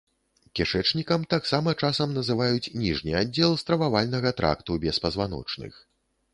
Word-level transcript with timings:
Кішэчнікам 0.59 1.25
таксама 1.33 1.69
часам 1.83 2.15
называюць 2.17 2.71
ніжні 2.85 3.11
аддзел 3.21 3.51
стрававальнага 3.65 4.35
тракту 4.41 4.81
беспазваночных. 4.87 5.73